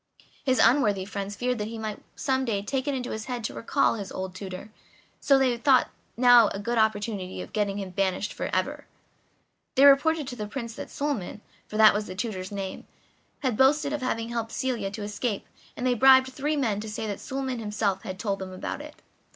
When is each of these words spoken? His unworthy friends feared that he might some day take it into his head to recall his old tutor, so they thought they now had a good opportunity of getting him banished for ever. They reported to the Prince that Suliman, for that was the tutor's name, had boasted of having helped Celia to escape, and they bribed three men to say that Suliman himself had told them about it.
His 0.43 0.57
unworthy 0.57 1.05
friends 1.05 1.35
feared 1.35 1.59
that 1.59 1.67
he 1.67 1.77
might 1.77 2.01
some 2.15 2.43
day 2.43 2.63
take 2.63 2.87
it 2.87 2.95
into 2.95 3.11
his 3.11 3.25
head 3.25 3.43
to 3.43 3.53
recall 3.53 3.93
his 3.93 4.11
old 4.11 4.33
tutor, 4.33 4.71
so 5.19 5.37
they 5.37 5.55
thought 5.57 5.91
they 6.15 6.23
now 6.23 6.47
had 6.47 6.55
a 6.55 6.59
good 6.59 6.79
opportunity 6.79 7.39
of 7.39 7.53
getting 7.53 7.77
him 7.77 7.91
banished 7.91 8.33
for 8.33 8.49
ever. 8.51 8.87
They 9.75 9.85
reported 9.85 10.27
to 10.29 10.35
the 10.35 10.47
Prince 10.47 10.73
that 10.73 10.89
Suliman, 10.89 11.41
for 11.67 11.77
that 11.77 11.93
was 11.93 12.07
the 12.07 12.15
tutor's 12.15 12.51
name, 12.51 12.87
had 13.41 13.55
boasted 13.55 13.93
of 13.93 14.01
having 14.01 14.29
helped 14.29 14.53
Celia 14.53 14.89
to 14.89 15.03
escape, 15.03 15.45
and 15.77 15.85
they 15.85 15.93
bribed 15.93 16.33
three 16.33 16.55
men 16.57 16.79
to 16.79 16.89
say 16.89 17.05
that 17.05 17.19
Suliman 17.19 17.59
himself 17.59 18.01
had 18.01 18.17
told 18.17 18.39
them 18.39 18.51
about 18.53 18.81
it. 18.81 19.03